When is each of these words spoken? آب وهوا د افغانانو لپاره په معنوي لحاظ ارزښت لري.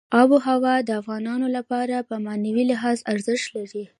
آب 0.19 0.29
وهوا 0.33 0.75
د 0.87 0.89
افغانانو 1.01 1.47
لپاره 1.57 1.95
په 2.09 2.15
معنوي 2.25 2.63
لحاظ 2.71 2.97
ارزښت 3.13 3.47
لري. 3.57 3.83